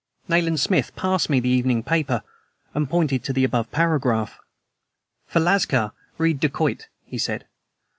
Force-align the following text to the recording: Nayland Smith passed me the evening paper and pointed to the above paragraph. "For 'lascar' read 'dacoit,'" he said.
Nayland 0.27 0.59
Smith 0.59 0.95
passed 0.95 1.29
me 1.29 1.39
the 1.39 1.47
evening 1.51 1.83
paper 1.83 2.23
and 2.73 2.89
pointed 2.89 3.23
to 3.23 3.33
the 3.33 3.43
above 3.43 3.69
paragraph. 3.69 4.39
"For 5.27 5.39
'lascar' 5.39 5.91
read 6.17 6.39
'dacoit,'" 6.39 6.87
he 7.05 7.19
said. 7.19 7.45